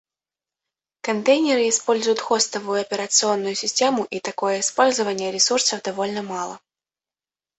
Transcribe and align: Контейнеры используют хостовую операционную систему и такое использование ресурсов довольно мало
Контейнеры 1.03 1.69
используют 1.69 2.19
хостовую 2.19 2.81
операционную 2.81 3.53
систему 3.53 4.03
и 4.05 4.19
такое 4.19 4.59
использование 4.61 5.31
ресурсов 5.31 5.83
довольно 5.83 6.23
мало 6.23 6.59